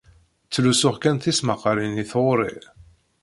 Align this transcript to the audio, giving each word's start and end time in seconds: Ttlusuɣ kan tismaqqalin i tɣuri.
Ttlusuɣ 0.45 0.95
kan 1.03 1.17
tismaqqalin 1.17 2.01
i 2.03 2.05
tɣuri. 2.11 2.55